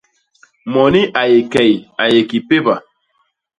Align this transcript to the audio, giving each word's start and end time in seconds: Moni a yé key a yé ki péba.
Moni 0.71 1.01
a 1.19 1.23
yé 1.31 1.39
key 1.53 1.73
a 2.01 2.05
yé 2.13 2.21
ki 2.29 2.37
péba. 2.47 2.75